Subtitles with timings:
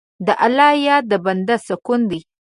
[0.25, 2.19] د الله یاد د بنده سکون دی.